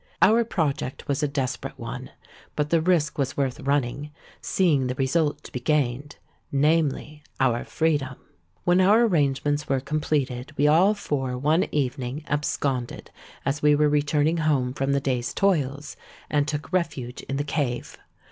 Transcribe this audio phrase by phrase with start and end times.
[0.19, 2.09] Our project was a desperate one;
[2.55, 4.09] but the risk was worth running,
[4.41, 8.15] seeing the result to be gained—namely, our freedom.
[8.63, 13.11] When our arrangements were completed, we all four one evening absconded
[13.45, 15.95] as we were returning home from the day's toils,
[16.31, 17.99] and took refuge in the cave.